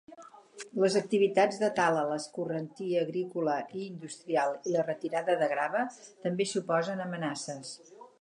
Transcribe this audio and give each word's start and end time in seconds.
Les 0.83 0.95
activitats 0.99 1.59
de 1.63 1.67
tala, 1.79 2.05
l'escorrentia 2.11 3.03
agrícola 3.07 3.57
i 3.81 3.85
industrial 3.89 4.57
i 4.71 4.73
la 4.77 4.87
retirada 4.87 5.37
de 5.43 5.51
grava 5.53 5.85
també 6.25 6.49
suposen 6.53 7.05
amenaces. 7.07 7.75